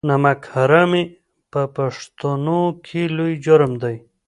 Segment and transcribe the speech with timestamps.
[0.09, 1.03] نمک حرامي
[1.51, 3.95] په پښتنو کې لوی جرم دی.